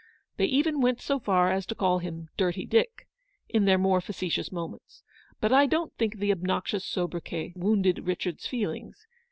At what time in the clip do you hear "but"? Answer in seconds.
5.39-5.53